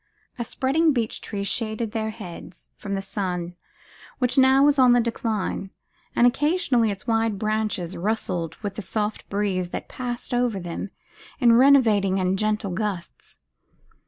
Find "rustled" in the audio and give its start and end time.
7.95-8.55